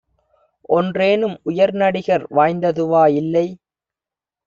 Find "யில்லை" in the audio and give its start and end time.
3.07-3.47